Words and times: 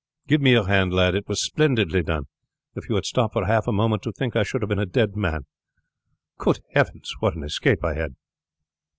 Give 0.27 0.41
me 0.41 0.49
your 0.53 0.65
hand, 0.65 0.91
lad. 0.95 1.13
It 1.13 1.27
was 1.29 1.43
splendidly 1.43 2.01
done. 2.01 2.23
If 2.73 2.89
you 2.89 2.95
had 2.95 3.05
stopped 3.05 3.33
for 3.33 3.45
half 3.45 3.67
a 3.67 3.71
moment 3.71 4.01
to 4.01 4.11
think 4.11 4.35
I 4.35 4.41
should 4.41 4.63
have 4.63 4.69
been 4.69 4.79
a 4.79 4.85
dead 4.87 5.15
man. 5.15 5.45
Good 6.39 6.61
heavens! 6.73 7.13
what 7.19 7.35
an 7.35 7.43
escape 7.43 7.83
I 7.83 7.93
had." 7.93 8.15